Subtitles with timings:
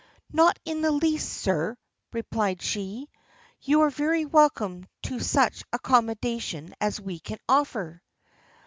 [0.31, 1.77] "Not in the least, sir,"
[2.11, 3.07] replied she,
[3.61, 8.01] "you are very welcome to such accommodation as we can offer."